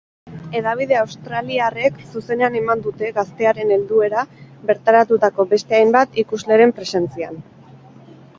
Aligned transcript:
Hedabide 0.59 0.95
australiarrek 1.01 1.99
zuzenean 2.13 2.57
eman 2.61 2.81
dute 2.85 3.11
gaztearen 3.17 3.75
helduera 3.77 4.25
bertaratutako 4.71 5.47
beste 5.53 5.79
hainbat 5.83 6.19
ikusleren 6.25 6.75
presentzian. 6.81 7.41